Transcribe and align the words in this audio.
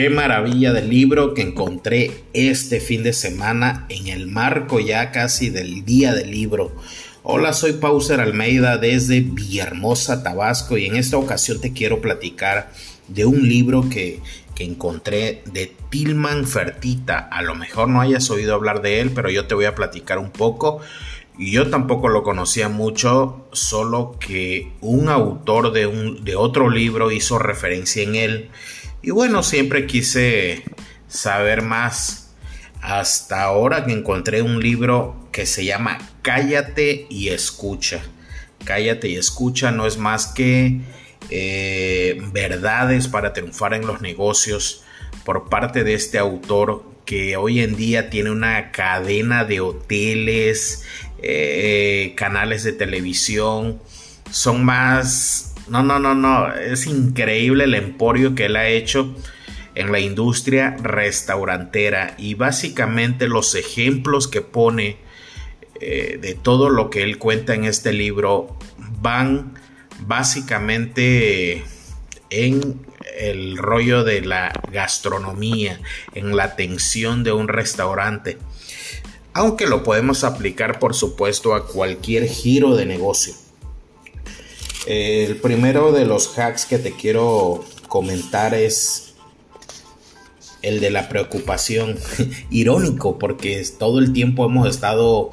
Qué 0.00 0.08
maravilla 0.08 0.72
del 0.72 0.88
libro 0.88 1.34
que 1.34 1.42
encontré 1.42 2.22
este 2.32 2.80
fin 2.80 3.02
de 3.02 3.12
semana 3.12 3.84
en 3.90 4.08
el 4.08 4.28
marco 4.28 4.80
ya 4.80 5.12
casi 5.12 5.50
del 5.50 5.84
día 5.84 6.14
del 6.14 6.30
libro. 6.30 6.72
Hola, 7.22 7.52
soy 7.52 7.74
Pauser 7.74 8.18
Almeida 8.18 8.78
desde 8.78 9.20
Villahermosa, 9.20 10.22
Tabasco 10.22 10.78
y 10.78 10.86
en 10.86 10.96
esta 10.96 11.18
ocasión 11.18 11.60
te 11.60 11.74
quiero 11.74 12.00
platicar 12.00 12.72
de 13.08 13.26
un 13.26 13.46
libro 13.46 13.90
que, 13.90 14.20
que 14.54 14.64
encontré 14.64 15.42
de 15.52 15.70
Tilman 15.90 16.46
Fertita. 16.46 17.18
A 17.18 17.42
lo 17.42 17.54
mejor 17.54 17.90
no 17.90 18.00
hayas 18.00 18.30
oído 18.30 18.54
hablar 18.54 18.80
de 18.80 19.02
él, 19.02 19.10
pero 19.14 19.28
yo 19.28 19.46
te 19.48 19.54
voy 19.54 19.66
a 19.66 19.74
platicar 19.74 20.18
un 20.18 20.30
poco. 20.30 20.80
Yo 21.38 21.68
tampoco 21.68 22.08
lo 22.08 22.22
conocía 22.22 22.70
mucho, 22.70 23.46
solo 23.52 24.16
que 24.18 24.72
un 24.80 25.10
autor 25.10 25.72
de, 25.72 25.86
un, 25.86 26.24
de 26.24 26.36
otro 26.36 26.70
libro 26.70 27.10
hizo 27.10 27.38
referencia 27.38 28.02
en 28.02 28.14
él 28.14 28.50
y 29.02 29.10
bueno, 29.10 29.42
siempre 29.42 29.86
quise 29.86 30.64
saber 31.08 31.62
más 31.62 32.30
hasta 32.82 33.42
ahora 33.42 33.84
que 33.84 33.92
encontré 33.92 34.42
un 34.42 34.60
libro 34.60 35.28
que 35.32 35.46
se 35.46 35.64
llama 35.64 35.98
Cállate 36.22 37.06
y 37.08 37.28
escucha. 37.28 38.02
Cállate 38.64 39.08
y 39.08 39.16
escucha 39.16 39.70
no 39.70 39.86
es 39.86 39.96
más 39.96 40.26
que 40.26 40.80
eh, 41.30 42.20
verdades 42.32 43.08
para 43.08 43.32
triunfar 43.32 43.74
en 43.74 43.86
los 43.86 44.00
negocios 44.00 44.82
por 45.24 45.48
parte 45.48 45.84
de 45.84 45.94
este 45.94 46.18
autor 46.18 46.84
que 47.04 47.36
hoy 47.36 47.60
en 47.60 47.76
día 47.76 48.10
tiene 48.10 48.30
una 48.30 48.70
cadena 48.70 49.44
de 49.44 49.60
hoteles, 49.60 50.84
eh, 51.22 52.14
canales 52.16 52.62
de 52.64 52.72
televisión. 52.72 53.80
Son 54.30 54.64
más 54.64 55.49
no, 55.70 55.82
no, 55.84 56.00
no, 56.00 56.14
no. 56.14 56.52
Es 56.52 56.86
increíble 56.86 57.64
el 57.64 57.74
emporio 57.74 58.34
que 58.34 58.46
él 58.46 58.56
ha 58.56 58.68
hecho 58.68 59.14
en 59.76 59.92
la 59.92 60.00
industria 60.00 60.76
restaurantera 60.82 62.14
y 62.18 62.34
básicamente 62.34 63.28
los 63.28 63.54
ejemplos 63.54 64.26
que 64.26 64.40
pone 64.40 64.98
eh, 65.80 66.18
de 66.20 66.34
todo 66.34 66.68
lo 66.68 66.90
que 66.90 67.02
él 67.02 67.18
cuenta 67.18 67.54
en 67.54 67.64
este 67.64 67.92
libro 67.92 68.58
van 69.00 69.54
básicamente 70.00 71.64
en 72.30 72.80
el 73.18 73.56
rollo 73.56 74.02
de 74.02 74.22
la 74.22 74.52
gastronomía, 74.72 75.80
en 76.14 76.36
la 76.36 76.44
atención 76.44 77.22
de 77.22 77.32
un 77.32 77.48
restaurante. 77.48 78.38
Aunque 79.32 79.66
lo 79.66 79.84
podemos 79.84 80.24
aplicar 80.24 80.80
por 80.80 80.94
supuesto 80.94 81.54
a 81.54 81.66
cualquier 81.66 82.26
giro 82.26 82.76
de 82.76 82.86
negocio. 82.86 83.34
El 84.86 85.36
primero 85.36 85.92
de 85.92 86.06
los 86.06 86.38
hacks 86.38 86.64
que 86.64 86.78
te 86.78 86.92
quiero 86.92 87.64
comentar 87.88 88.54
es 88.54 89.14
el 90.62 90.80
de 90.80 90.90
la 90.90 91.08
preocupación. 91.08 91.98
Irónico 92.50 93.18
porque 93.18 93.64
todo 93.78 93.98
el 93.98 94.12
tiempo 94.12 94.46
hemos 94.46 94.68
estado 94.68 95.32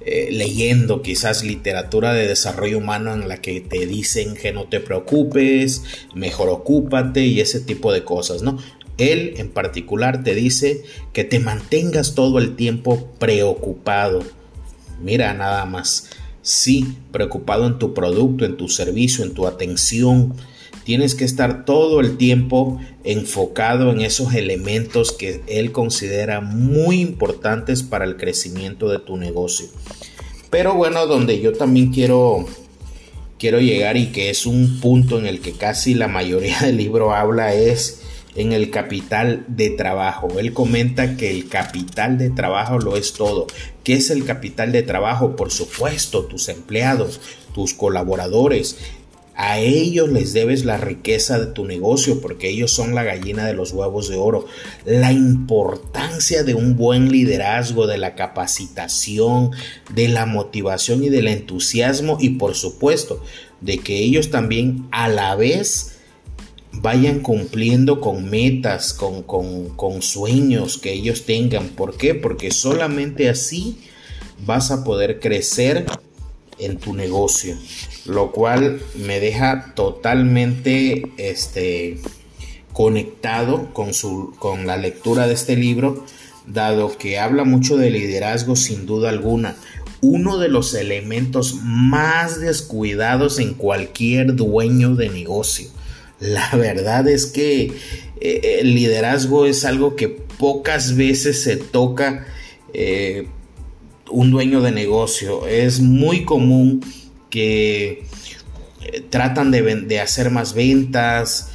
eh, 0.00 0.28
leyendo 0.30 1.02
quizás 1.02 1.42
literatura 1.42 2.12
de 2.12 2.28
desarrollo 2.28 2.78
humano 2.78 3.12
en 3.12 3.28
la 3.28 3.40
que 3.40 3.60
te 3.60 3.86
dicen 3.86 4.34
que 4.34 4.52
no 4.52 4.64
te 4.64 4.80
preocupes, 4.80 5.82
mejor 6.14 6.48
ocúpate 6.48 7.26
y 7.26 7.40
ese 7.40 7.60
tipo 7.60 7.92
de 7.92 8.04
cosas, 8.04 8.42
¿no? 8.42 8.58
Él 8.98 9.34
en 9.36 9.50
particular 9.50 10.22
te 10.22 10.34
dice 10.34 10.84
que 11.12 11.24
te 11.24 11.38
mantengas 11.38 12.14
todo 12.14 12.38
el 12.38 12.56
tiempo 12.56 13.08
preocupado. 13.18 14.22
Mira 15.02 15.34
nada 15.34 15.66
más. 15.66 16.08
Sí, 16.46 16.94
preocupado 17.10 17.66
en 17.66 17.80
tu 17.80 17.92
producto, 17.92 18.44
en 18.44 18.56
tu 18.56 18.68
servicio, 18.68 19.24
en 19.24 19.34
tu 19.34 19.48
atención. 19.48 20.32
Tienes 20.84 21.16
que 21.16 21.24
estar 21.24 21.64
todo 21.64 21.98
el 21.98 22.18
tiempo 22.18 22.80
enfocado 23.02 23.90
en 23.90 24.00
esos 24.00 24.32
elementos 24.32 25.10
que 25.10 25.40
él 25.48 25.72
considera 25.72 26.40
muy 26.40 27.00
importantes 27.00 27.82
para 27.82 28.04
el 28.04 28.16
crecimiento 28.16 28.88
de 28.88 29.00
tu 29.00 29.16
negocio. 29.16 29.66
Pero 30.48 30.76
bueno, 30.76 31.08
donde 31.08 31.40
yo 31.40 31.52
también 31.52 31.92
quiero 31.92 32.46
quiero 33.40 33.58
llegar 33.58 33.96
y 33.96 34.12
que 34.12 34.30
es 34.30 34.46
un 34.46 34.78
punto 34.80 35.18
en 35.18 35.26
el 35.26 35.40
que 35.40 35.50
casi 35.50 35.94
la 35.94 36.06
mayoría 36.06 36.60
del 36.60 36.76
libro 36.76 37.12
habla 37.12 37.54
es 37.54 38.02
en 38.36 38.52
el 38.52 38.70
capital 38.70 39.44
de 39.48 39.70
trabajo. 39.70 40.38
Él 40.38 40.52
comenta 40.52 41.16
que 41.16 41.30
el 41.30 41.48
capital 41.48 42.18
de 42.18 42.30
trabajo 42.30 42.78
lo 42.78 42.96
es 42.96 43.14
todo. 43.14 43.46
¿Qué 43.82 43.94
es 43.94 44.10
el 44.10 44.24
capital 44.24 44.72
de 44.72 44.82
trabajo? 44.82 45.36
Por 45.36 45.50
supuesto, 45.50 46.24
tus 46.24 46.48
empleados, 46.48 47.20
tus 47.54 47.74
colaboradores. 47.74 48.76
A 49.38 49.58
ellos 49.58 50.08
les 50.08 50.32
debes 50.32 50.64
la 50.64 50.78
riqueza 50.78 51.38
de 51.38 51.46
tu 51.46 51.66
negocio 51.66 52.22
porque 52.22 52.48
ellos 52.48 52.70
son 52.70 52.94
la 52.94 53.04
gallina 53.04 53.46
de 53.46 53.52
los 53.52 53.72
huevos 53.72 54.08
de 54.08 54.16
oro. 54.16 54.46
La 54.86 55.12
importancia 55.12 56.42
de 56.42 56.54
un 56.54 56.76
buen 56.76 57.10
liderazgo, 57.10 57.86
de 57.86 57.98
la 57.98 58.14
capacitación, 58.14 59.50
de 59.94 60.08
la 60.08 60.24
motivación 60.24 61.04
y 61.04 61.10
del 61.10 61.28
entusiasmo 61.28 62.16
y 62.18 62.30
por 62.30 62.54
supuesto 62.54 63.22
de 63.60 63.78
que 63.78 63.98
ellos 63.98 64.30
también 64.30 64.86
a 64.90 65.08
la 65.08 65.34
vez 65.34 65.95
vayan 66.80 67.20
cumpliendo 67.20 68.00
con 68.00 68.28
metas, 68.28 68.92
con, 68.92 70.02
sueños 70.02 70.78
que 70.78 70.92
ellos 70.92 71.24
tengan. 71.24 71.68
¿Por 71.68 71.96
qué? 71.96 72.14
Porque 72.14 72.50
solamente 72.50 73.28
así 73.28 73.78
vas 74.44 74.70
a 74.70 74.84
poder 74.84 75.20
crecer 75.20 75.86
en 76.58 76.78
tu 76.78 76.94
negocio. 76.94 77.56
Lo 78.04 78.32
cual 78.32 78.80
me 78.94 79.20
deja 79.20 79.72
totalmente 79.74 81.02
este, 81.16 81.98
conectado 82.72 83.72
con, 83.72 83.94
su, 83.94 84.34
con 84.38 84.66
la 84.66 84.76
lectura 84.76 85.26
de 85.26 85.34
este 85.34 85.56
libro, 85.56 86.04
dado 86.46 86.96
que 86.96 87.18
habla 87.18 87.44
mucho 87.44 87.76
de 87.76 87.90
liderazgo 87.90 88.54
sin 88.54 88.86
duda 88.86 89.08
alguna. 89.08 89.56
Uno 90.02 90.38
de 90.38 90.48
los 90.48 90.74
elementos 90.74 91.56
más 91.62 92.38
descuidados 92.38 93.38
en 93.38 93.54
cualquier 93.54 94.36
dueño 94.36 94.94
de 94.94 95.08
negocio 95.08 95.75
la 96.20 96.50
verdad 96.56 97.06
es 97.08 97.26
que 97.26 97.72
eh, 98.20 98.58
el 98.60 98.74
liderazgo 98.74 99.46
es 99.46 99.64
algo 99.64 99.96
que 99.96 100.08
pocas 100.08 100.96
veces 100.96 101.42
se 101.42 101.56
toca 101.56 102.26
eh, 102.72 103.28
un 104.10 104.30
dueño 104.30 104.60
de 104.62 104.72
negocio. 104.72 105.46
Es 105.46 105.80
muy 105.80 106.24
común 106.24 106.80
que 107.28 108.06
eh, 108.82 109.04
tratan 109.10 109.50
de, 109.50 110.00
hacer 110.00 110.30
más 110.30 110.54
ventas, 110.54 111.52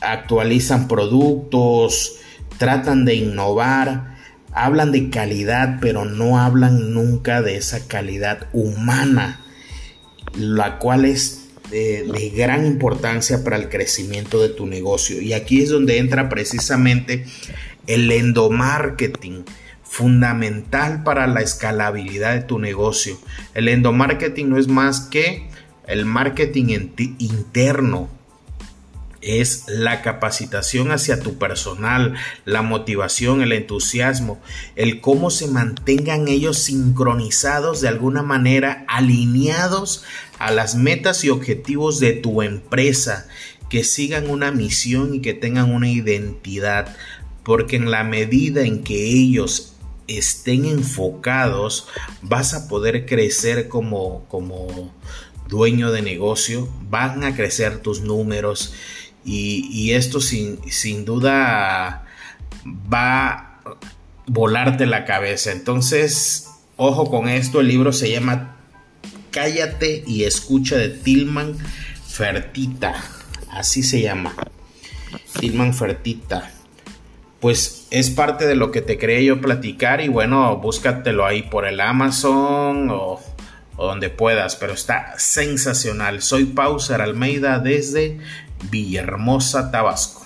actualizan 0.00 0.88
productos, 0.88 2.16
tratan 2.58 3.04
de 3.04 3.14
innovar, 3.16 4.16
hablan 4.52 4.92
de 4.92 5.10
calidad, 5.10 5.78
pero 5.80 6.04
no 6.04 6.38
hablan 6.38 6.92
nunca 6.92 7.42
de 7.42 7.56
esa 7.56 7.86
calidad 7.86 8.48
humana, 8.52 9.40
la 10.34 10.78
cual 10.78 11.04
es 11.04 11.41
de, 11.72 12.32
gran 12.36 12.66
importancia 12.66 13.42
para 13.42 13.56
el 13.56 13.68
crecimiento 13.68 14.40
de 14.40 14.50
tu 14.50 14.66
negocio. 14.66 15.20
Y 15.20 15.32
aquí 15.32 15.62
es 15.62 15.70
donde 15.70 15.98
entra 15.98 16.28
precisamente 16.28 17.24
el 17.86 18.10
endomarketing 18.10 19.44
fundamental 19.82 21.02
para 21.02 21.26
la 21.26 21.40
escalabilidad 21.40 22.34
de 22.34 22.42
tu 22.42 22.58
negocio. 22.58 23.18
El 23.54 23.68
endomarketing 23.68 24.48
no 24.48 24.58
es 24.58 24.68
más 24.68 25.00
que 25.00 25.48
el 25.86 26.04
marketing 26.04 26.90
interno 27.18 28.08
es 29.22 29.64
la 29.68 30.02
capacitación 30.02 30.90
hacia 30.90 31.20
tu 31.20 31.38
personal, 31.38 32.14
la 32.44 32.62
motivación, 32.62 33.40
el 33.42 33.52
entusiasmo, 33.52 34.40
el 34.76 35.00
cómo 35.00 35.30
se 35.30 35.46
mantengan 35.46 36.28
ellos 36.28 36.58
sincronizados 36.58 37.80
de 37.80 37.88
alguna 37.88 38.22
manera, 38.22 38.84
alineados 38.88 40.04
a 40.38 40.50
las 40.50 40.74
metas 40.74 41.24
y 41.24 41.30
objetivos 41.30 42.00
de 42.00 42.12
tu 42.12 42.42
empresa, 42.42 43.28
que 43.70 43.84
sigan 43.84 44.28
una 44.28 44.50
misión 44.50 45.14
y 45.14 45.20
que 45.20 45.34
tengan 45.34 45.72
una 45.72 45.88
identidad, 45.88 46.94
porque 47.44 47.76
en 47.76 47.90
la 47.90 48.04
medida 48.04 48.62
en 48.62 48.82
que 48.82 49.06
ellos 49.06 49.72
estén 50.08 50.64
enfocados, 50.64 51.88
vas 52.22 52.54
a 52.54 52.68
poder 52.68 53.06
crecer 53.06 53.68
como, 53.68 54.26
como 54.28 54.92
dueño 55.48 55.92
de 55.92 56.02
negocio, 56.02 56.68
van 56.90 57.24
a 57.24 57.34
crecer 57.34 57.78
tus 57.78 58.00
números 58.00 58.74
y, 59.24 59.92
esto 59.92 60.20
sin, 60.20 60.58
sin, 60.70 61.04
duda 61.04 62.06
va 62.92 63.28
a 63.28 63.60
volarte 64.26 64.86
la 64.86 65.04
cabeza. 65.04 65.52
Entonces, 65.52 66.48
ojo 66.76 67.10
con 67.10 67.28
esto, 67.28 67.60
el 67.60 67.68
libro 67.68 67.92
se 67.92 68.10
llama 68.10 68.56
Cállate 69.30 70.04
y 70.06 70.24
escucha 70.24 70.76
de 70.76 70.88
Tilman 70.88 71.56
Fertita. 72.06 72.94
Así 73.50 73.82
se 73.82 74.02
llama. 74.02 74.34
Tilman 75.38 75.74
Fertita. 75.74 76.50
Pues 77.40 77.88
es 77.90 78.10
parte 78.10 78.46
de 78.46 78.54
lo 78.54 78.70
que 78.70 78.82
te 78.82 78.98
quería 78.98 79.20
yo 79.20 79.40
platicar 79.40 80.00
y 80.00 80.08
bueno, 80.08 80.56
búscatelo 80.58 81.26
ahí 81.26 81.42
por 81.42 81.66
el 81.66 81.80
Amazon 81.80 82.88
o, 82.90 83.20
o 83.76 83.86
donde 83.86 84.10
puedas, 84.10 84.54
pero 84.54 84.74
está 84.74 85.14
sensacional. 85.18 86.22
Soy 86.22 86.44
Pauser 86.44 87.00
Almeida 87.00 87.58
desde 87.58 88.18
Villahermosa, 88.70 89.70
Tabasco. 89.70 90.21